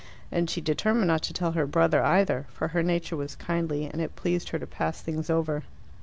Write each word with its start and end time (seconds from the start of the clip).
And 0.31 0.49
she 0.49 0.61
determined 0.61 1.09
not 1.09 1.21
to 1.21 1.31
tell 1.31 1.51
her 1.51 1.67
brother 1.67 2.01
either, 2.03 2.47
for 2.49 2.69
her 2.69 2.81
nature 2.81 3.15
was 3.15 3.35
kindly, 3.35 3.85
and 3.85 4.01
it 4.01 4.15
pleased 4.15 4.49
her 4.49 4.57
to 4.57 4.65
pass 4.65 4.99
things 4.99 5.29
over. 5.29 5.61